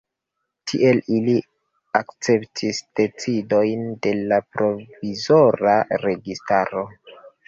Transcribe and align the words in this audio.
Tiel 0.69 0.99
ili 1.15 1.33
akceptis 1.99 2.79
decidojn 2.99 3.83
de 4.05 4.13
la 4.31 4.39
provizora 4.55 5.75
registaro. 6.05 6.83